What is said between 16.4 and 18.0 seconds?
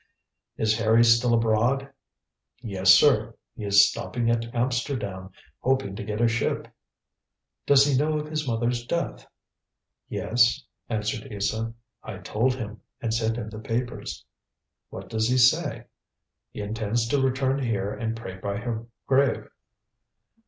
"He intends to return here